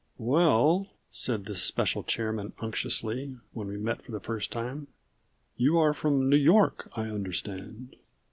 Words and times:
"Well," 0.17 0.87
said 1.11 1.45
this 1.45 1.61
special 1.61 2.01
chairman 2.01 2.53
unctuously 2.59 3.37
when 3.53 3.67
we 3.67 3.77
met 3.77 4.01
for 4.01 4.11
the 4.11 4.19
first 4.19 4.51
time, 4.51 4.87
"you 5.57 5.77
are 5.77 5.93
from 5.93 6.27
New 6.27 6.37
York, 6.37 6.89
I 6.97 7.03
understand." 7.11 7.95